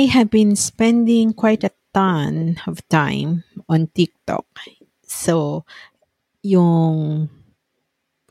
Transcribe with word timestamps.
I 0.00 0.08
have 0.08 0.32
been 0.32 0.56
spending 0.56 1.36
quite 1.36 1.60
a 1.60 1.76
ton 1.92 2.56
of 2.64 2.80
time 2.88 3.44
on 3.68 3.92
TikTok. 3.92 4.48
So, 5.04 5.68
yung 6.40 7.28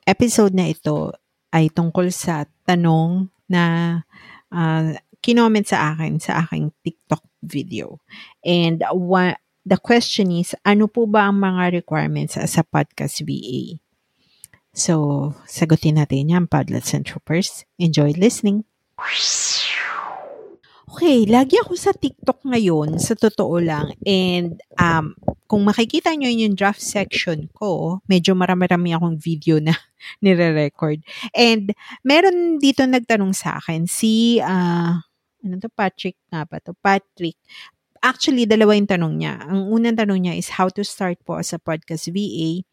episode 0.01 0.57
na 0.57 0.73
ito 0.73 1.13
ay 1.53 1.69
tungkol 1.69 2.09
sa 2.09 2.49
tanong 2.65 3.29
na 3.45 4.01
uh, 4.49 4.97
kinoment 5.21 5.69
sa 5.69 5.93
akin 5.93 6.17
sa 6.17 6.41
aking 6.41 6.73
TikTok 6.81 7.21
video. 7.45 8.01
And 8.41 8.81
what 8.89 9.37
the 9.61 9.77
question 9.77 10.33
is, 10.33 10.57
ano 10.65 10.89
po 10.89 11.05
ba 11.05 11.29
ang 11.29 11.37
mga 11.37 11.85
requirements 11.85 12.33
as 12.33 12.57
a 12.57 12.65
podcast 12.65 13.21
VA? 13.21 13.77
So, 14.73 15.37
sagutin 15.45 16.01
natin 16.01 16.33
yan, 16.33 16.49
Padlets 16.49 16.97
and 16.97 17.05
Troopers. 17.05 17.61
Enjoy 17.77 18.09
listening. 18.17 18.65
Okay, 20.89 21.29
lagi 21.29 21.53
ako 21.61 21.77
sa 21.77 21.93
TikTok 21.93 22.49
ngayon, 22.49 22.97
sa 22.97 23.13
totoo 23.13 23.61
lang. 23.61 23.93
And 24.09 24.57
um, 24.81 25.13
kung 25.45 25.61
makikita 25.61 26.17
nyo 26.17 26.25
yung 26.25 26.57
draft 26.57 26.81
section 26.81 27.45
ko, 27.53 28.01
medyo 28.09 28.33
marami-rami 28.33 28.97
akong 28.97 29.21
video 29.21 29.61
na 29.61 29.77
nire-record. 30.25 31.05
And 31.37 31.77
meron 32.01 32.57
dito 32.57 32.89
nagtanong 32.89 33.37
sa 33.37 33.61
akin, 33.61 33.85
si, 33.85 34.41
uh, 34.41 34.97
ano 35.45 35.53
to, 35.61 35.69
Patrick 35.69 36.17
nga 36.33 36.49
ba 36.49 36.57
to? 36.57 36.73
Patrick. 36.81 37.37
Actually, 38.01 38.49
dalawa 38.49 38.73
yung 38.73 38.89
tanong 38.89 39.13
niya. 39.13 39.45
Ang 39.45 39.69
unang 39.69 39.93
tanong 39.93 40.25
niya 40.25 40.41
is 40.41 40.57
how 40.57 40.73
to 40.73 40.81
start 40.81 41.21
po 41.21 41.37
as 41.37 41.53
a 41.53 41.61
podcast 41.61 42.09
VA 42.09 42.65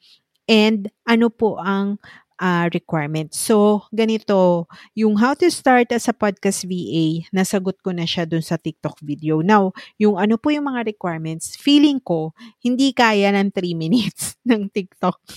and 0.49 0.89
ano 1.05 1.29
po 1.29 1.61
ang 1.61 1.99
uh, 2.41 2.69
requirement. 2.73 3.33
So, 3.33 3.87
ganito, 3.93 4.67
yung 4.97 5.17
how 5.21 5.35
to 5.37 5.49
start 5.51 5.93
as 5.93 6.09
a 6.09 6.15
podcast 6.17 6.65
VA, 6.69 7.25
nasagot 7.33 7.81
ko 7.81 7.93
na 7.93 8.05
siya 8.05 8.29
dun 8.29 8.45
sa 8.45 8.61
TikTok 8.61 9.01
video. 9.01 9.41
Now, 9.41 9.73
yung 9.97 10.21
ano 10.21 10.37
po 10.37 10.53
yung 10.53 10.69
mga 10.69 10.89
requirements, 10.93 11.57
feeling 11.57 12.01
ko, 12.01 12.33
hindi 12.61 12.93
kaya 12.93 13.33
ng 13.33 13.53
3 13.53 13.77
minutes 13.83 14.37
ng 14.45 14.69
TikTok. 14.71 15.19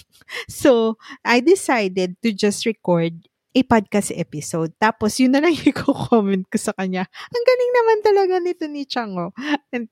So, 0.46 1.02
I 1.26 1.42
decided 1.42 2.22
to 2.22 2.30
just 2.30 2.62
record 2.70 3.18
a 3.56 3.62
podcast 3.66 4.14
episode. 4.14 4.78
Tapos, 4.78 5.18
yun 5.18 5.34
na 5.34 5.42
lang 5.42 5.58
yung 5.58 5.74
comment 6.06 6.46
ko 6.46 6.58
sa 6.62 6.76
kanya. 6.78 7.10
Ang 7.34 7.44
galing 7.44 7.72
naman 7.74 7.98
talaga 8.06 8.36
nito 8.38 8.66
ni 8.70 8.86
Chango. 8.86 9.34
And, 9.74 9.90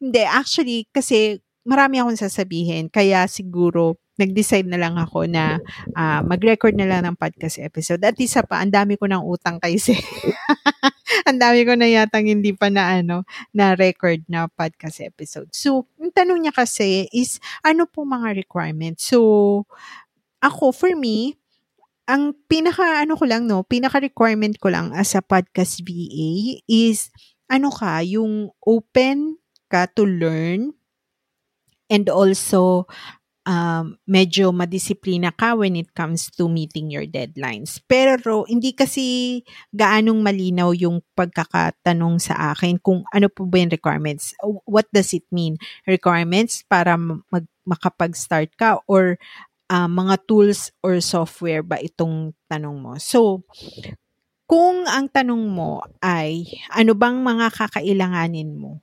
hindi, 0.00 0.22
actually, 0.24 0.88
kasi 0.94 1.44
marami 1.66 2.00
akong 2.00 2.16
sasabihin. 2.16 2.88
Kaya 2.88 3.26
siguro, 3.28 4.00
nag-decide 4.16 4.68
na 4.68 4.80
lang 4.80 4.96
ako 4.96 5.28
na 5.28 5.60
uh, 5.92 6.20
mag-record 6.24 6.72
na 6.76 6.88
lang 6.88 7.04
ng 7.04 7.16
podcast 7.16 7.60
episode. 7.60 8.00
At 8.04 8.16
isa 8.16 8.40
pa, 8.44 8.64
ang 8.64 8.72
dami 8.72 8.96
ko 8.96 9.04
ng 9.08 9.22
utang 9.24 9.60
kay 9.60 9.76
Si. 9.76 9.92
ang 11.28 11.36
dami 11.36 11.68
ko 11.68 11.76
na 11.76 11.86
yatang 11.86 12.26
hindi 12.26 12.56
pa 12.56 12.72
na 12.72 12.98
ano, 13.00 13.28
na 13.52 13.76
record 13.76 14.24
na 14.26 14.48
podcast 14.48 15.04
episode. 15.04 15.52
So, 15.52 15.84
yung 16.00 16.10
tanong 16.12 16.48
niya 16.48 16.54
kasi 16.56 17.06
is, 17.12 17.38
ano 17.60 17.84
po 17.84 18.08
mga 18.08 18.34
requirements? 18.34 19.12
So, 19.12 19.64
ako, 20.40 20.72
for 20.72 20.92
me, 20.96 21.36
ang 22.08 22.32
pinaka, 22.46 23.04
ano 23.04 23.18
ko 23.18 23.24
lang, 23.26 23.44
no, 23.44 23.66
pinaka 23.66 24.00
requirement 24.00 24.56
ko 24.56 24.70
lang 24.72 24.94
as 24.96 25.12
a 25.12 25.20
podcast 25.20 25.84
VA 25.84 26.62
is, 26.64 27.12
ano 27.50 27.68
ka, 27.68 28.00
yung 28.00 28.50
open 28.64 29.38
ka 29.66 29.90
to 29.90 30.06
learn 30.06 30.74
and 31.90 32.06
also 32.10 32.86
um, 33.46 33.94
medyo 34.04 34.50
madisiplina 34.50 35.30
ka 35.30 35.54
when 35.54 35.78
it 35.78 35.94
comes 35.94 36.28
to 36.34 36.50
meeting 36.50 36.90
your 36.90 37.06
deadlines. 37.06 37.78
Pero 37.86 38.44
hindi 38.50 38.74
kasi 38.74 39.40
gaanong 39.70 40.20
malinaw 40.20 40.74
yung 40.74 41.00
pagkakatanong 41.14 42.18
sa 42.18 42.52
akin 42.52 42.82
kung 42.82 43.06
ano 43.14 43.30
po 43.30 43.46
ba 43.46 43.62
yung 43.62 43.72
requirements. 43.72 44.34
What 44.66 44.90
does 44.90 45.14
it 45.14 45.24
mean? 45.30 45.56
Requirements 45.86 46.66
para 46.66 46.98
mag, 46.98 47.46
makapag-start 47.64 48.52
ka 48.58 48.82
or 48.90 49.16
uh, 49.70 49.88
mga 49.88 50.26
tools 50.26 50.74
or 50.82 50.98
software 50.98 51.62
ba 51.62 51.78
itong 51.78 52.34
tanong 52.50 52.76
mo? 52.82 52.98
So, 52.98 53.46
kung 54.46 54.86
ang 54.86 55.10
tanong 55.10 55.42
mo 55.50 55.82
ay 56.02 56.46
ano 56.74 56.94
bang 56.94 57.18
mga 57.22 57.50
kakailanganin 57.54 58.54
mo 58.54 58.82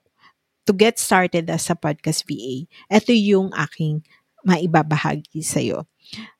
to 0.63 0.71
get 0.71 0.95
started 0.95 1.47
as 1.51 1.67
a 1.71 1.75
podcast 1.75 2.23
VA, 2.23 2.67
ito 2.91 3.11
yung 3.11 3.51
aking 3.51 4.03
maibabahagi 4.43 5.41
sa'yo. 5.43 5.87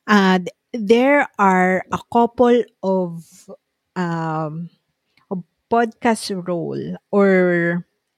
Uh, 0.08 0.40
there 0.75 1.28
are 1.40 1.84
a 1.91 2.02
couple 2.12 2.64
of 2.84 3.24
um, 3.96 4.69
podcast 5.74 6.30
role 6.46 7.02
or 7.09 7.28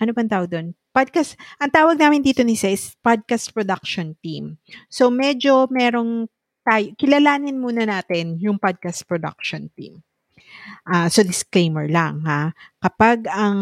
ano 0.02 0.12
bang 0.12 0.28
tawag 0.28 0.52
doon? 0.52 0.68
Podcast, 0.92 1.40
ang 1.60 1.72
tawag 1.72 1.96
namin 2.00 2.24
dito 2.24 2.44
ni 2.44 2.56
Sa 2.56 2.72
is 2.72 2.96
podcast 3.00 3.52
production 3.56 4.16
team. 4.20 4.60
So 4.92 5.08
medyo 5.08 5.68
merong 5.72 6.28
tayo, 6.68 6.92
kilalanin 7.00 7.60
muna 7.60 7.88
natin 7.88 8.40
yung 8.44 8.60
podcast 8.60 9.08
production 9.08 9.72
team. 9.76 10.04
Uh, 10.84 11.08
so 11.08 11.24
disclaimer 11.24 11.88
lang 11.88 12.24
ha, 12.28 12.52
kapag 12.80 13.28
ang 13.32 13.60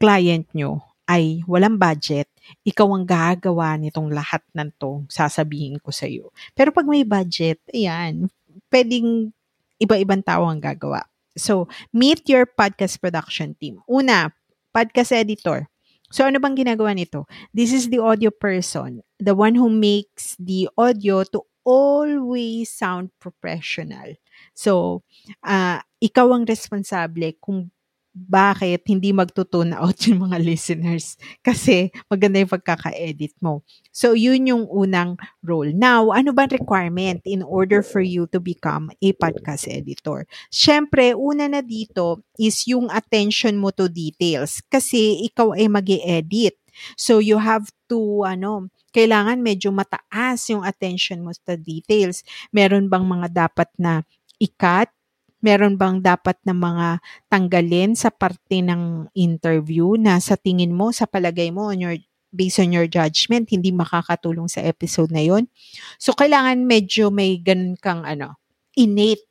client 0.00 0.48
nyo 0.56 0.89
ay 1.10 1.42
walang 1.50 1.74
budget, 1.74 2.30
ikaw 2.62 2.86
ang 2.94 3.02
gagawa 3.02 3.74
nitong 3.74 4.14
lahat 4.14 4.46
ng 4.54 4.70
to, 4.78 5.02
sasabihin 5.10 5.82
ko 5.82 5.90
sa 5.90 6.06
iyo. 6.06 6.30
Pero 6.54 6.70
pag 6.70 6.86
may 6.86 7.02
budget, 7.02 7.58
ayan, 7.74 8.30
pwedeng 8.70 9.34
iba-ibang 9.82 10.22
tao 10.22 10.46
ang 10.46 10.62
gagawa. 10.62 11.02
So, 11.34 11.66
meet 11.90 12.30
your 12.30 12.46
podcast 12.46 13.02
production 13.02 13.58
team. 13.58 13.82
Una, 13.90 14.30
podcast 14.70 15.10
editor. 15.10 15.66
So, 16.14 16.26
ano 16.26 16.38
bang 16.38 16.54
ginagawa 16.54 16.94
nito? 16.94 17.26
This 17.50 17.74
is 17.74 17.90
the 17.90 17.98
audio 17.98 18.30
person, 18.30 19.02
the 19.18 19.34
one 19.34 19.58
who 19.58 19.66
makes 19.70 20.38
the 20.38 20.70
audio 20.78 21.26
to 21.34 21.42
always 21.66 22.70
sound 22.70 23.14
professional. 23.22 24.14
So, 24.54 25.02
uh, 25.42 25.82
ikaw 26.02 26.34
ang 26.34 26.46
responsable 26.46 27.34
kung 27.38 27.70
bakit 28.14 28.82
hindi 28.90 29.14
magtutune 29.14 29.74
out 29.74 29.98
yung 30.10 30.26
mga 30.26 30.38
listeners 30.42 31.14
kasi 31.40 31.94
maganda 32.10 32.42
yung 32.42 32.50
pagkaka-edit 32.50 33.38
mo. 33.38 33.62
So, 33.94 34.14
yun 34.18 34.50
yung 34.50 34.64
unang 34.66 35.18
role. 35.42 35.70
Now, 35.74 36.10
ano 36.10 36.34
ba 36.34 36.50
requirement 36.50 37.22
in 37.26 37.42
order 37.42 37.82
for 37.82 38.02
you 38.02 38.26
to 38.34 38.38
become 38.42 38.90
a 39.02 39.10
podcast 39.14 39.70
editor? 39.70 40.26
Siyempre, 40.50 41.14
una 41.14 41.46
na 41.46 41.62
dito 41.62 42.22
is 42.38 42.66
yung 42.66 42.90
attention 42.90 43.58
mo 43.58 43.70
to 43.70 43.86
details 43.86 44.62
kasi 44.66 45.22
ikaw 45.26 45.54
ay 45.54 45.70
mag 45.70 45.86
edit 45.90 46.60
So, 46.96 47.18
you 47.18 47.38
have 47.38 47.68
to, 47.90 48.24
ano, 48.24 48.70
kailangan 48.94 49.42
medyo 49.42 49.70
mataas 49.70 50.50
yung 50.50 50.66
attention 50.66 51.22
mo 51.22 51.30
sa 51.34 51.54
details. 51.54 52.26
Meron 52.50 52.90
bang 52.90 53.06
mga 53.06 53.28
dapat 53.46 53.70
na 53.78 54.02
ikat 54.40 54.90
meron 55.40 55.76
bang 55.76 56.00
dapat 56.00 56.36
na 56.44 56.52
mga 56.52 57.00
tanggalin 57.28 57.96
sa 57.96 58.12
parte 58.12 58.60
ng 58.60 59.08
interview 59.16 59.96
na 59.96 60.20
sa 60.20 60.36
tingin 60.36 60.72
mo, 60.72 60.92
sa 60.92 61.08
palagay 61.08 61.52
mo, 61.52 61.72
on 61.72 61.80
your, 61.80 61.96
based 62.32 62.60
on 62.60 62.70
your 62.72 62.86
judgment, 62.86 63.50
hindi 63.50 63.72
makakatulong 63.72 64.46
sa 64.46 64.62
episode 64.62 65.10
na 65.10 65.24
yon 65.24 65.48
So, 65.96 66.12
kailangan 66.12 66.62
medyo 66.64 67.08
may 67.08 67.40
ganun 67.40 67.74
kang 67.80 68.04
ano, 68.04 68.38
innate 68.76 69.24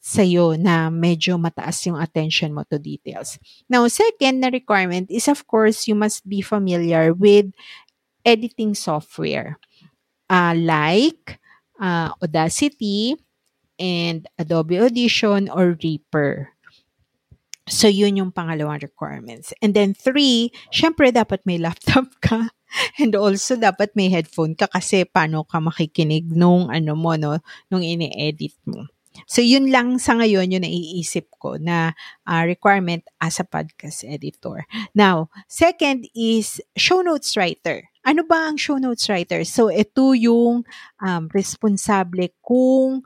sa'yo 0.00 0.56
na 0.56 0.88
medyo 0.88 1.36
mataas 1.36 1.84
yung 1.84 2.00
attention 2.00 2.56
mo 2.56 2.64
to 2.64 2.80
details. 2.80 3.36
Now, 3.68 3.84
second 3.92 4.40
na 4.40 4.48
requirement 4.48 5.12
is 5.12 5.28
of 5.28 5.44
course, 5.44 5.84
you 5.84 5.94
must 5.94 6.24
be 6.24 6.40
familiar 6.40 7.12
with 7.12 7.52
editing 8.24 8.72
software. 8.72 9.60
Uh, 10.30 10.56
like 10.56 11.36
uh, 11.76 12.14
Audacity, 12.22 13.18
and 13.80 14.28
Adobe 14.36 14.78
Audition 14.78 15.48
or 15.48 15.74
Reaper. 15.80 16.52
So, 17.70 17.86
yun 17.86 18.18
yung 18.18 18.34
pangalawang 18.34 18.82
requirements. 18.82 19.54
And 19.62 19.72
then 19.72 19.94
three, 19.94 20.50
syempre 20.74 21.14
dapat 21.14 21.46
may 21.46 21.56
laptop 21.56 22.12
ka. 22.24 22.50
And 22.98 23.14
also, 23.14 23.56
dapat 23.56 23.94
may 23.94 24.10
headphone 24.10 24.54
ka 24.58 24.66
kasi 24.70 25.06
paano 25.06 25.46
ka 25.46 25.58
makikinig 25.58 26.30
nung 26.30 26.70
ano 26.70 26.94
mo, 26.98 27.14
no, 27.14 27.38
nung 27.70 27.82
ini-edit 27.82 28.54
mo. 28.66 28.86
So, 29.26 29.42
yun 29.42 29.70
lang 29.74 29.98
sa 29.98 30.18
ngayon 30.18 30.54
yung 30.54 30.66
naiisip 30.66 31.30
ko 31.38 31.58
na 31.58 31.94
uh, 32.26 32.42
requirement 32.46 33.02
as 33.18 33.42
a 33.42 33.46
podcast 33.46 34.06
editor. 34.06 34.66
Now, 34.94 35.30
second 35.50 36.06
is 36.14 36.62
show 36.78 37.02
notes 37.02 37.34
writer. 37.34 37.90
Ano 38.06 38.22
ba 38.24 38.50
ang 38.50 38.56
show 38.56 38.78
notes 38.78 39.10
writer? 39.10 39.42
So, 39.42 39.68
ito 39.68 40.14
yung 40.14 40.62
um, 41.02 41.22
responsable 41.34 42.30
kung 42.42 43.02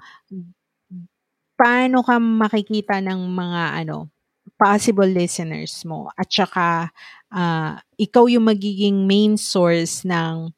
paano 1.54 2.02
ka 2.02 2.18
makikita 2.18 2.98
ng 3.02 3.20
mga 3.30 3.84
ano, 3.84 4.10
possible 4.54 5.08
listeners 5.08 5.82
mo 5.82 6.10
at 6.14 6.30
saka 6.30 6.90
uh, 7.34 7.74
ikaw 7.98 8.30
yung 8.30 8.46
magiging 8.46 9.06
main 9.08 9.34
source 9.34 10.06
ng 10.06 10.54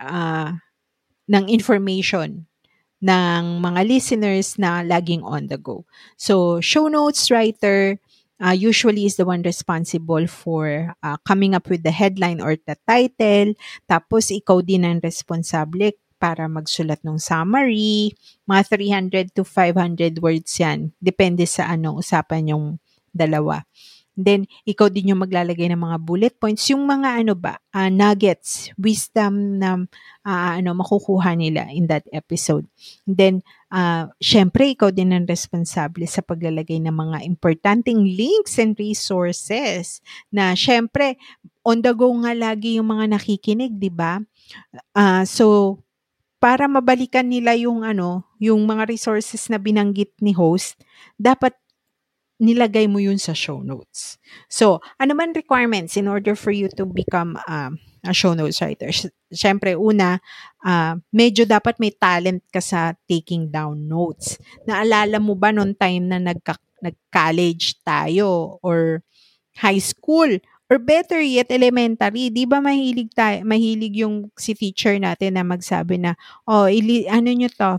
uh, 0.00 0.50
ng 1.26 1.44
information 1.50 2.46
ng 3.02 3.60
mga 3.60 3.80
listeners 3.84 4.56
na 4.56 4.80
laging 4.80 5.20
on 5.20 5.52
the 5.52 5.60
go. 5.60 5.84
So, 6.16 6.64
show 6.64 6.88
notes 6.88 7.28
writer, 7.28 8.00
uh, 8.40 8.56
usually 8.56 9.04
is 9.04 9.16
the 9.20 9.28
one 9.28 9.44
responsible 9.44 10.26
for 10.26 10.96
uh, 11.02 11.16
coming 11.28 11.54
up 11.54 11.68
with 11.68 11.84
the 11.84 11.92
headline 11.92 12.40
or 12.40 12.56
the 12.56 12.76
title. 12.88 13.52
Tapos 13.84 14.32
ikaw 14.32 14.64
din 14.64 14.88
ang 14.88 15.00
responsable 15.04 15.92
para 16.16 16.48
magsulat 16.48 17.00
ng 17.04 17.20
summary. 17.20 18.16
Mga 18.48 18.62
300 19.32 19.36
to 19.36 19.44
500 19.44 20.18
words 20.20 20.52
yan. 20.58 20.92
Depende 20.98 21.44
sa 21.44 21.68
ano 21.70 21.96
usapan 22.00 22.52
yung 22.56 22.64
dalawa. 23.14 23.64
Then, 24.16 24.48
ikaw 24.64 24.88
din 24.88 25.12
yung 25.12 25.20
maglalagay 25.20 25.68
ng 25.68 25.76
mga 25.76 26.00
bullet 26.00 26.34
points. 26.40 26.64
Yung 26.72 26.88
mga 26.88 27.20
ano 27.20 27.36
ba, 27.36 27.60
uh, 27.76 27.92
nuggets, 27.92 28.72
wisdom 28.80 29.60
na 29.60 29.84
uh, 30.24 30.50
ano, 30.56 30.72
makukuha 30.72 31.36
nila 31.36 31.68
in 31.68 31.84
that 31.92 32.08
episode. 32.16 32.64
Then, 33.04 33.44
uh, 33.68 34.08
syempre, 34.16 34.72
ikaw 34.72 34.88
din 34.88 35.12
ang 35.12 35.28
responsable 35.28 36.08
sa 36.08 36.24
paglalagay 36.24 36.80
ng 36.80 36.96
mga 36.96 37.28
importanteng 37.28 38.08
links 38.08 38.56
and 38.56 38.72
resources 38.80 40.00
na 40.32 40.56
syempre, 40.56 41.20
on 41.60 41.84
the 41.84 41.92
go 41.92 42.08
nga 42.24 42.32
lagi 42.32 42.80
yung 42.80 42.88
mga 42.88 43.20
nakikinig, 43.20 43.76
di 43.76 43.92
ba? 43.92 44.16
Uh, 44.96 45.28
so, 45.28 45.76
para 46.36 46.68
mabalikan 46.68 47.26
nila 47.26 47.56
yung 47.56 47.82
ano, 47.82 48.24
yung 48.38 48.64
mga 48.68 48.88
resources 48.88 49.48
na 49.48 49.56
binanggit 49.56 50.12
ni 50.20 50.36
host, 50.36 50.76
dapat 51.16 51.56
nilagay 52.36 52.84
mo 52.84 53.00
yun 53.00 53.16
sa 53.16 53.32
show 53.32 53.64
notes. 53.64 54.20
So, 54.52 54.84
ano 55.00 55.16
man 55.16 55.32
requirements 55.32 55.96
in 55.96 56.04
order 56.04 56.36
for 56.36 56.52
you 56.52 56.68
to 56.76 56.84
become 56.84 57.40
um, 57.48 57.80
a 58.04 58.12
show 58.12 58.36
notes 58.36 58.60
writer? 58.60 58.92
Siyempre, 59.32 59.72
una, 59.72 60.20
uh, 60.60 61.00
medyo 61.16 61.48
dapat 61.48 61.80
may 61.80 61.96
talent 61.96 62.44
ka 62.52 62.60
sa 62.60 62.92
taking 63.08 63.48
down 63.48 63.88
notes. 63.88 64.36
Naalala 64.68 65.16
mo 65.16 65.32
ba 65.32 65.48
noong 65.48 65.80
time 65.80 66.04
na 66.12 66.20
nagka, 66.20 66.60
nag-college 66.84 67.80
tayo 67.80 68.60
or 68.60 69.00
high 69.56 69.80
school? 69.80 70.28
Or 70.66 70.82
better 70.82 71.22
yet, 71.22 71.46
elementary. 71.54 72.26
Di 72.34 72.42
ba 72.42 72.58
mahilig, 72.58 73.14
tayo, 73.14 73.46
mahilig 73.46 74.02
yung 74.02 74.34
si 74.34 74.50
teacher 74.50 74.98
natin 74.98 75.38
na 75.38 75.46
magsabi 75.46 76.02
na, 76.02 76.18
oh, 76.42 76.66
ili, 76.66 77.06
ano 77.06 77.30
nyo 77.30 77.50
to, 77.54 77.72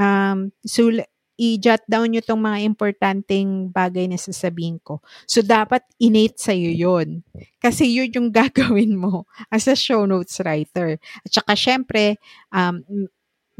um, 0.00 0.48
sul- 0.64 1.04
i-jot 1.36 1.82
down 1.88 2.08
nyo 2.12 2.22
tong 2.24 2.40
mga 2.40 2.64
importanteng 2.64 3.68
bagay 3.68 4.08
na 4.08 4.16
sasabihin 4.16 4.80
ko. 4.80 5.00
So, 5.28 5.44
dapat 5.44 5.84
innate 6.00 6.38
sa'yo 6.38 6.72
yun. 6.72 7.20
Kasi 7.60 7.88
yun 7.88 8.12
yung 8.12 8.28
gagawin 8.40 8.96
mo 8.96 9.28
as 9.52 9.68
a 9.68 9.76
show 9.76 10.08
notes 10.08 10.40
writer. 10.40 10.96
At 11.24 11.30
saka, 11.32 11.52
syempre, 11.52 12.16
um, 12.48 12.80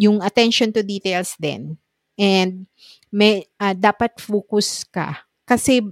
yung 0.01 0.25
attention 0.25 0.73
to 0.73 0.81
details 0.81 1.37
din. 1.37 1.77
And 2.17 2.69
may, 3.13 3.49
uh, 3.61 3.77
dapat 3.77 4.17
focus 4.17 4.85
ka. 4.89 5.29
Kasi 5.45 5.83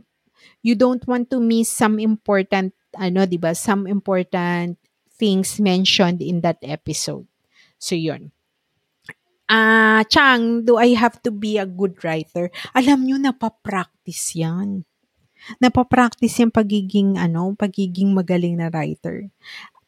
you 0.62 0.76
don't 0.76 1.04
want 1.08 1.28
to 1.30 1.40
miss 1.40 1.68
some 1.68 1.98
important, 1.98 2.72
ano, 2.96 3.24
di 3.24 3.36
ba, 3.36 3.54
some 3.54 3.86
important 3.86 4.76
things 5.16 5.60
mentioned 5.60 6.20
in 6.24 6.40
that 6.40 6.60
episode. 6.64 7.28
So, 7.80 7.96
yun. 7.96 8.32
Ah, 9.50 10.06
Chang, 10.06 10.62
do 10.62 10.78
I 10.78 10.94
have 10.94 11.18
to 11.26 11.34
be 11.34 11.58
a 11.58 11.66
good 11.66 11.98
writer? 12.06 12.54
Alam 12.70 13.02
nyo, 13.02 13.16
napapractice 13.18 14.38
yan. 14.38 14.86
Napapractice 15.58 16.38
yung 16.38 16.54
pagiging, 16.54 17.18
ano, 17.18 17.56
pagiging 17.58 18.14
magaling 18.14 18.60
na 18.60 18.70
writer. 18.70 19.26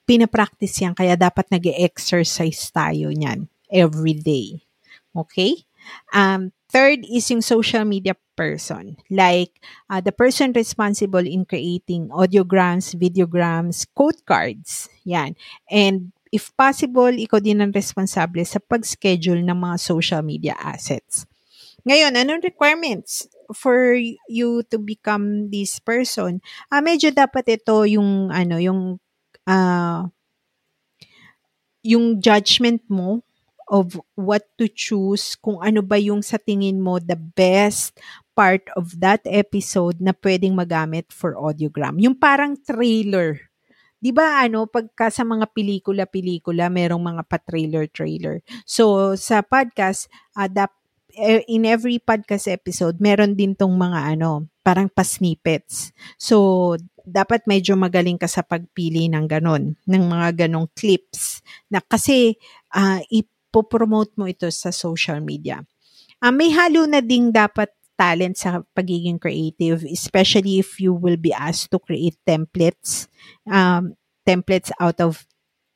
Pinapractice 0.03 0.83
yan, 0.83 0.99
kaya 0.99 1.15
dapat 1.15 1.47
nag 1.53 1.63
exercise 1.79 2.75
tayo 2.75 3.15
niyan 3.15 3.47
every 3.71 4.19
day. 4.19 4.67
Okay? 5.15 5.63
Um, 6.11 6.51
third 6.67 7.07
is 7.07 7.31
yung 7.31 7.45
social 7.45 7.85
media 7.87 8.19
person. 8.37 8.97
Like, 9.11 9.61
uh, 9.91 10.01
the 10.01 10.13
person 10.13 10.53
responsible 10.53 11.25
in 11.25 11.45
creating 11.45 12.09
audiograms, 12.09 12.95
videograms, 12.97 13.87
quote 13.95 14.25
cards. 14.25 14.89
Yan. 15.05 15.37
And 15.71 16.13
if 16.33 16.51
possible, 16.57 17.13
ikaw 17.13 17.45
din 17.45 17.61
ang 17.61 17.77
responsable 17.77 18.43
sa 18.49 18.59
pag-schedule 18.59 19.45
ng 19.45 19.59
mga 19.59 19.77
social 19.77 20.23
media 20.25 20.57
assets. 20.57 21.29
Ngayon, 21.83 22.15
anong 22.15 22.47
requirements 22.47 23.27
for 23.51 23.99
you 24.31 24.63
to 24.71 24.79
become 24.79 25.51
this 25.51 25.83
person? 25.83 26.39
Ah, 26.71 26.79
medyo 26.79 27.11
dapat 27.11 27.59
ito 27.59 27.83
yung 27.85 28.31
ano, 28.31 28.57
yung 28.63 29.03
uh, 29.51 30.07
yung 31.83 32.23
judgment 32.23 32.87
mo 32.87 33.27
of 33.73 33.97
what 34.15 34.47
to 34.61 34.69
choose, 34.69 35.35
kung 35.35 35.57
ano 35.59 35.81
ba 35.81 35.97
yung 35.97 36.21
sa 36.21 36.37
tingin 36.37 36.77
mo 36.79 37.01
the 37.01 37.17
best 37.17 37.97
part 38.33 38.65
of 38.75 38.99
that 39.01 39.21
episode 39.29 40.01
na 40.01 40.17
pwedeng 40.17 40.57
magamit 40.57 41.09
for 41.13 41.37
audiogram. 41.37 42.01
Yung 42.01 42.17
parang 42.17 42.57
trailer 42.57 43.53
'di 44.03 44.11
ba 44.11 44.43
ano 44.43 44.67
pagka 44.67 45.15
sa 45.15 45.23
mga 45.23 45.47
pelikula-pelikula 45.55 46.67
merong 46.67 47.01
mga 47.01 47.23
pa-trailer-trailer. 47.31 48.43
So 48.67 49.15
sa 49.15 49.47
podcast, 49.47 50.11
adapt 50.35 50.75
eh, 51.15 51.47
in 51.47 51.63
every 51.63 52.03
podcast 52.03 52.51
episode 52.51 52.99
meron 52.99 53.39
din 53.39 53.55
tong 53.55 53.79
mga 53.79 54.19
ano, 54.19 54.51
parang 54.67 54.91
pa-snippets. 54.91 55.95
So 56.19 56.75
dapat 57.07 57.47
medyo 57.47 57.79
magaling 57.79 58.19
ka 58.19 58.27
sa 58.27 58.43
pagpili 58.43 59.07
ng 59.07 59.27
ganon, 59.31 59.79
ng 59.87 60.05
mga 60.11 60.47
ganong 60.47 60.67
clips 60.75 61.43
na 61.71 61.79
kasi 61.79 62.35
uh, 62.75 62.99
ipopromote 63.07 64.19
mo 64.19 64.27
ito 64.27 64.51
sa 64.51 64.75
social 64.75 65.23
media. 65.23 65.63
Uh, 66.23 66.35
may 66.35 66.51
halo 66.55 66.87
na 66.87 67.03
ding 67.03 67.35
dapat 67.35 67.71
talent 68.03 68.35
sa 68.35 68.67
pagiging 68.75 69.23
creative, 69.23 69.87
especially 69.87 70.59
if 70.59 70.83
you 70.83 70.91
will 70.91 71.15
be 71.15 71.31
asked 71.31 71.71
to 71.71 71.79
create 71.79 72.19
templates, 72.27 73.07
um, 73.47 73.95
templates 74.27 74.75
out 74.83 74.99
of 74.99 75.23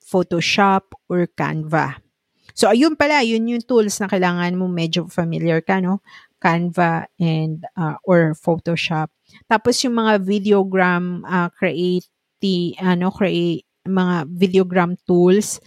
Photoshop 0.03 0.91
or 1.07 1.31
Canva. 1.31 2.03
So, 2.51 2.67
ayun 2.67 2.99
pala, 2.99 3.23
yun 3.23 3.47
yung 3.47 3.63
tools 3.63 4.03
na 4.03 4.11
kailangan 4.11 4.59
mo 4.59 4.67
medyo 4.67 5.07
familiar 5.07 5.63
ka, 5.63 5.79
no? 5.79 6.03
Canva 6.43 7.07
and 7.23 7.63
uh, 7.79 7.95
or 8.03 8.35
Photoshop. 8.35 9.15
Tapos 9.47 9.79
yung 9.87 9.95
mga 9.95 10.23
videogram 10.27 11.23
uh, 11.23 11.51
create 11.55 12.11
ano 12.79 13.11
create 13.11 13.67
mga 13.83 14.31
videogram 14.31 14.95
tools 15.03 15.59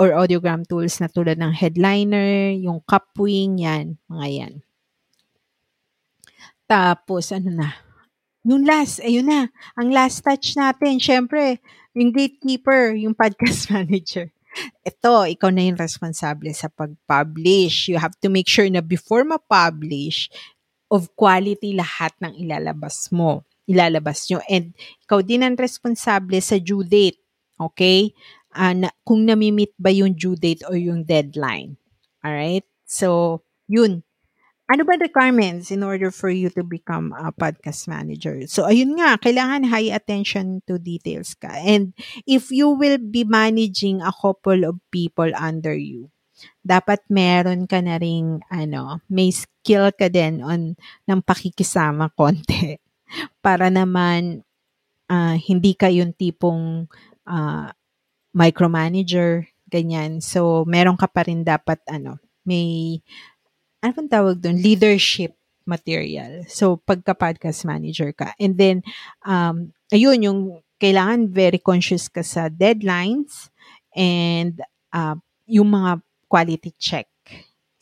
or 0.00 0.16
audiogram 0.16 0.64
tools 0.64 0.96
na 0.96 1.12
tulad 1.12 1.36
ng 1.36 1.52
headliner, 1.52 2.56
yung 2.56 2.80
Capwing, 2.88 3.60
yan, 3.60 4.00
mga 4.08 4.26
yan. 4.32 4.54
Tapos, 6.72 7.28
ano 7.36 7.52
na? 7.52 7.76
Yung 8.48 8.64
last, 8.64 9.04
ayun 9.04 9.28
na. 9.28 9.52
Ang 9.76 9.92
last 9.92 10.24
touch 10.24 10.56
natin, 10.56 10.96
syempre, 10.96 11.60
yung 11.92 12.16
gatekeeper, 12.16 12.96
yung 12.96 13.12
podcast 13.12 13.68
manager. 13.76 14.32
Ito, 14.80 15.28
ikaw 15.36 15.52
na 15.52 15.68
yung 15.68 15.76
responsable 15.76 16.48
sa 16.56 16.72
pag-publish. 16.72 17.92
You 17.92 18.00
have 18.00 18.16
to 18.24 18.32
make 18.32 18.48
sure 18.48 18.64
na 18.72 18.80
before 18.80 19.20
ma-publish, 19.20 20.32
of 20.88 21.12
quality 21.12 21.76
lahat 21.76 22.16
ng 22.24 22.40
ilalabas 22.40 23.12
mo. 23.12 23.44
Ilalabas 23.68 24.28
nyo. 24.32 24.40
And 24.48 24.72
ikaw 25.04 25.20
din 25.20 25.44
ang 25.44 25.60
responsable 25.60 26.40
sa 26.40 26.56
due 26.56 26.88
date. 26.88 27.20
Okay? 27.60 28.16
Uh, 28.52 28.72
na, 28.72 28.88
kung 29.04 29.28
namimit 29.28 29.76
ba 29.76 29.92
yung 29.92 30.16
due 30.16 30.40
date 30.40 30.64
or 30.64 30.76
yung 30.80 31.04
deadline. 31.04 31.76
Alright? 32.24 32.64
So, 32.88 33.40
yun 33.68 34.04
ano 34.72 34.88
ba 34.88 34.96
requirements 34.96 35.68
in 35.68 35.84
order 35.84 36.08
for 36.08 36.32
you 36.32 36.48
to 36.48 36.64
become 36.64 37.12
a 37.12 37.28
podcast 37.28 37.84
manager? 37.84 38.40
So, 38.48 38.64
ayun 38.64 38.96
nga, 38.96 39.20
kailangan 39.20 39.68
high 39.68 39.92
attention 39.92 40.64
to 40.64 40.80
details 40.80 41.36
ka. 41.36 41.52
And 41.60 41.92
if 42.24 42.48
you 42.48 42.72
will 42.72 42.96
be 42.96 43.28
managing 43.28 44.00
a 44.00 44.16
couple 44.16 44.64
of 44.64 44.80
people 44.88 45.28
under 45.36 45.76
you, 45.76 46.08
dapat 46.64 47.04
meron 47.12 47.68
ka 47.68 47.84
na 47.84 48.00
ring, 48.00 48.40
ano, 48.48 49.04
may 49.12 49.28
skill 49.28 49.92
ka 49.92 50.08
din 50.08 50.40
on 50.40 50.72
ng 51.04 51.20
pakikisama 51.20 52.08
konti. 52.16 52.80
Para 53.44 53.68
naman, 53.68 54.40
uh, 55.12 55.36
hindi 55.36 55.76
ka 55.76 55.92
yung 55.92 56.16
tipong 56.16 56.88
uh, 57.28 57.68
micromanager, 58.32 59.44
ganyan. 59.68 60.24
So, 60.24 60.64
meron 60.64 60.96
ka 60.96 61.12
pa 61.12 61.28
rin 61.28 61.44
dapat, 61.44 61.84
ano, 61.92 62.16
may 62.48 62.98
ano 63.82 63.92
pang 63.92 64.10
tawag 64.10 64.38
doon? 64.38 64.62
Leadership 64.62 65.34
material. 65.66 66.46
So, 66.46 66.78
pagka-podcast 66.82 67.66
manager 67.66 68.10
ka. 68.14 68.34
And 68.38 68.54
then, 68.54 68.82
um, 69.26 69.74
ayun, 69.90 70.22
yung 70.22 70.38
kailangan 70.78 71.30
very 71.30 71.58
conscious 71.58 72.10
ka 72.10 72.22
sa 72.26 72.50
deadlines 72.50 73.50
and 73.94 74.58
uh, 74.90 75.14
yung 75.46 75.70
mga 75.70 76.02
quality 76.26 76.74
check. 76.78 77.06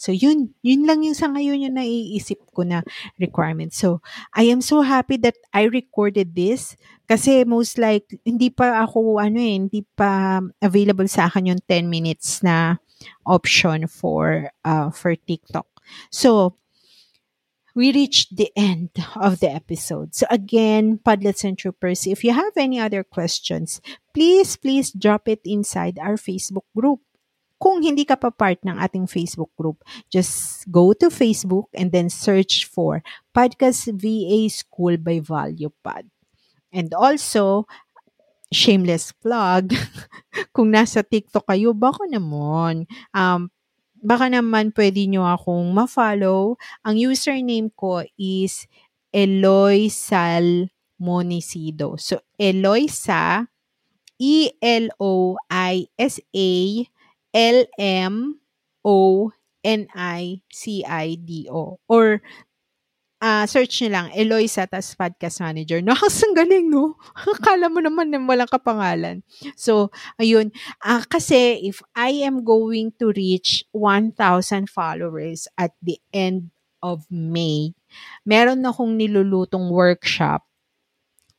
So, 0.01 0.17
yun. 0.17 0.57
Yun 0.65 0.89
lang 0.89 1.05
yung 1.05 1.17
sa 1.17 1.29
ngayon 1.29 1.61
yung 1.61 1.77
naiisip 1.77 2.41
ko 2.57 2.65
na 2.65 2.81
requirement. 3.21 3.73
So, 3.77 4.01
I 4.33 4.49
am 4.49 4.65
so 4.65 4.81
happy 4.81 5.21
that 5.21 5.37
I 5.53 5.69
recorded 5.69 6.33
this 6.33 6.77
kasi 7.05 7.45
most 7.45 7.77
like, 7.77 8.09
hindi 8.25 8.49
pa 8.49 8.81
ako, 8.81 9.21
ano 9.21 9.37
eh, 9.37 9.61
hindi 9.61 9.85
pa 9.85 10.41
available 10.65 11.05
sa 11.05 11.29
akin 11.29 11.53
yung 11.53 11.63
10 11.69 11.85
minutes 11.93 12.41
na 12.41 12.81
option 13.29 13.89
for 13.89 14.49
uh, 14.65 14.89
for 14.93 15.17
TikTok. 15.17 15.70
So, 16.11 16.57
we 17.75 17.93
reached 17.93 18.37
the 18.37 18.51
end 18.57 18.91
of 19.17 19.41
the 19.41 19.51
episode. 19.51 20.15
So 20.15 20.27
again, 20.31 20.99
Padlets 20.99 21.45
and 21.45 21.57
Troopers, 21.57 22.07
if 22.07 22.25
you 22.25 22.33
have 22.33 22.53
any 22.57 22.81
other 22.81 23.05
questions, 23.05 23.81
please, 24.15 24.57
please 24.57 24.91
drop 24.91 25.29
it 25.29 25.41
inside 25.45 25.99
our 25.99 26.17
Facebook 26.17 26.67
group. 26.77 27.01
Kung 27.61 27.85
hindi 27.85 28.09
ka 28.09 28.17
pa 28.17 28.33
part 28.33 28.57
ng 28.65 28.81
ating 28.81 29.05
Facebook 29.05 29.53
group, 29.53 29.85
just 30.09 30.65
go 30.73 30.97
to 30.97 31.13
Facebook 31.13 31.69
and 31.77 31.93
then 31.93 32.09
search 32.09 32.65
for 32.65 33.05
Podcast 33.37 33.93
VA 33.93 34.49
School 34.49 34.97
by 34.97 35.21
ValuePad. 35.21 36.09
And 36.73 36.89
also, 36.97 37.69
shameless 38.49 39.13
plug, 39.13 39.77
kung 40.57 40.73
nasa 40.73 41.05
TikTok 41.05 41.53
kayo, 41.53 41.77
baka 41.77 42.09
naman, 42.09 42.89
um, 43.13 43.53
baka 44.01 44.27
naman 44.29 44.73
pwede 44.75 45.07
nyo 45.07 45.25
akong 45.29 45.73
ma-follow. 45.73 46.57
Ang 46.85 46.97
username 47.01 47.71
ko 47.77 48.03
is 48.19 48.67
Eloy 49.13 49.89
Sal 49.89 50.69
Monicido. 51.01 51.97
So, 51.97 52.21
Eloisa, 52.37 53.49
E-L-O-I-S-A 54.21 55.31
L-M-O-N-I-C-I-D-O. 57.31 58.43
Or, 61.89 62.23
uh, 63.21 63.45
search 63.47 63.85
nyo 63.85 63.89
lang, 63.93 64.07
Eloisa, 64.17 64.67
tas 64.67 64.97
podcast 64.97 65.39
manager. 65.45 65.79
No, 65.87 65.95
ang 65.95 66.35
galing, 66.35 66.73
no? 66.73 66.97
Akala 67.15 67.69
mo 67.69 67.79
naman 67.85 68.11
na 68.11 68.19
walang 68.21 68.51
kapangalan. 68.51 69.23
So, 69.55 69.93
ayun. 70.19 70.51
Uh, 70.83 71.05
kasi, 71.07 71.61
if 71.65 71.85
I 71.95 72.25
am 72.25 72.43
going 72.43 72.97
to 72.99 73.13
reach 73.13 73.65
1,000 73.73 74.17
followers 74.69 75.47
at 75.57 75.77
the 75.85 76.01
end 76.13 76.51
of 76.81 77.05
May, 77.13 77.77
meron 78.25 78.65
akong 78.65 78.97
nilulutong 78.97 79.69
workshop 79.69 80.49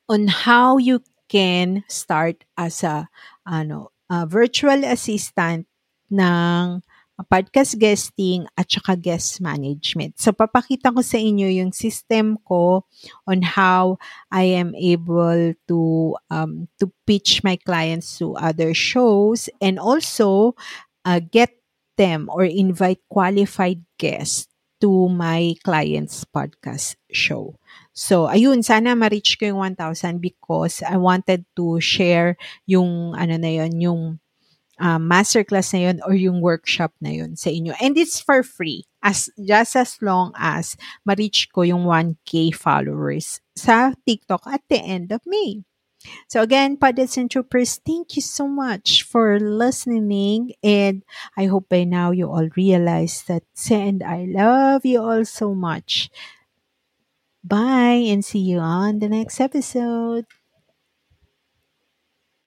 on 0.09 0.27
how 0.27 0.77
you 0.77 1.01
can 1.31 1.81
start 1.87 2.43
as 2.59 2.83
a 2.83 3.07
ano, 3.47 3.95
a 4.11 4.27
virtual 4.27 4.83
assistant 4.83 5.65
ng 6.11 6.83
podcast 7.23 7.77
guesting 7.77 8.45
at 8.57 8.69
saka 8.71 8.95
guest 8.95 9.41
management. 9.41 10.19
So, 10.21 10.31
papakita 10.31 10.93
ko 10.93 11.01
sa 11.01 11.17
inyo 11.17 11.49
yung 11.49 11.71
system 11.71 12.37
ko 12.47 12.85
on 13.27 13.41
how 13.41 13.97
I 14.29 14.55
am 14.57 14.73
able 14.75 15.53
to 15.67 15.79
um, 16.29 16.69
to 16.79 16.89
pitch 17.05 17.43
my 17.43 17.57
clients 17.57 18.19
to 18.19 18.37
other 18.37 18.73
shows 18.73 19.49
and 19.59 19.77
also 19.77 20.55
uh, 21.05 21.19
get 21.19 21.51
them 21.97 22.29
or 22.31 22.45
invite 22.45 23.03
qualified 23.09 23.83
guests 23.99 24.51
to 24.81 25.07
my 25.07 25.53
client's 25.61 26.25
podcast 26.25 26.97
show. 27.13 27.55
So, 27.93 28.25
ayun, 28.25 28.65
sana 28.65 28.97
ma-reach 28.97 29.37
ko 29.37 29.53
yung 29.53 29.77
1,000 29.77 30.17
because 30.17 30.81
I 30.81 30.97
wanted 30.97 31.45
to 31.59 31.77
share 31.77 32.35
yung, 32.65 33.13
ano 33.13 33.35
na 33.37 33.51
yun, 33.61 33.77
yung 33.77 34.01
uh, 34.81 34.97
masterclass 34.97 35.71
na 35.77 35.79
yun 35.87 36.01
or 36.01 36.17
yung 36.17 36.41
workshop 36.41 36.91
na 36.99 37.13
yun 37.13 37.37
sa 37.37 37.53
inyo. 37.53 37.77
And 37.77 37.93
it's 37.95 38.19
for 38.19 38.41
free. 38.41 38.89
As, 39.01 39.29
just 39.37 39.77
as 39.77 39.97
long 40.01 40.33
as 40.37 40.77
ma-reach 41.05 41.49
ko 41.53 41.61
yung 41.61 41.85
1K 41.85 42.53
followers 42.53 43.41
sa 43.53 43.93
TikTok 44.05 44.45
at 44.49 44.65
the 44.69 44.81
end 44.81 45.13
of 45.13 45.21
May. 45.25 45.61
So 46.27 46.41
again, 46.41 46.77
Padets 46.77 47.17
and 47.17 47.29
Troopers, 47.29 47.77
thank 47.85 48.17
you 48.17 48.25
so 48.25 48.49
much 48.49 49.05
for 49.05 49.39
listening. 49.39 50.53
And 50.63 51.05
I 51.37 51.45
hope 51.45 51.69
by 51.69 51.85
now 51.85 52.09
you 52.09 52.25
all 52.25 52.49
realize 52.57 53.21
that 53.29 53.45
and 53.69 54.01
I 54.01 54.25
love 54.25 54.85
you 54.85 55.01
all 55.01 55.25
so 55.25 55.53
much. 55.53 56.09
Bye 57.43 58.05
and 58.09 58.25
see 58.25 58.41
you 58.41 58.57
on 58.57 58.97
the 58.97 59.09
next 59.09 59.39
episode. 59.39 60.25